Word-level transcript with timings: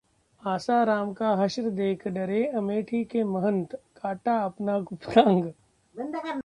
आसाराम 0.45 1.13
का 1.13 1.29
हश्र 1.35 1.69
देख 1.69 2.07
डरे 2.07 2.45
अमेठी 2.47 3.03
के 3.03 3.23
महंत, 3.23 3.75
काटा 4.01 4.37
अपना 4.45 4.79
गुप्तांग 4.79 5.43